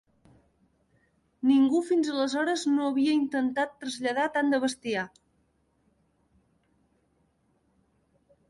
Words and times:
Ningú 1.49 1.81
fins 1.89 2.09
aleshores 2.13 2.63
no 2.71 2.87
havia 2.93 3.13
intentat 3.17 3.75
traslladar 3.83 4.25
tant 4.39 4.51
de 4.55 4.63
bestiar. 4.65 5.07